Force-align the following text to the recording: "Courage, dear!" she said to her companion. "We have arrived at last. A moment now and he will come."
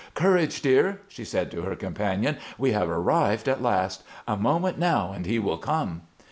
"Courage, 0.15 0.61
dear!" 0.63 0.99
she 1.07 1.23
said 1.23 1.51
to 1.51 1.61
her 1.61 1.75
companion. 1.75 2.37
"We 2.57 2.71
have 2.71 2.89
arrived 2.89 3.47
at 3.47 3.61
last. 3.61 4.01
A 4.27 4.35
moment 4.35 4.79
now 4.79 5.11
and 5.11 5.27
he 5.27 5.37
will 5.37 5.59
come." 5.59 6.01